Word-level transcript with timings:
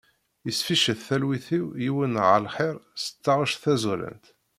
Yesficcet 0.45 1.01
talwit-iw 1.07 1.65
yiwen 1.83 2.13
n 2.19 2.23
ɛelxir 2.33 2.75
s 3.03 3.05
taɣec 3.23 3.53
d 3.55 3.59
tazurant. 3.63 4.25